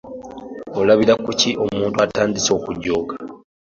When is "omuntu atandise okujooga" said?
1.65-3.15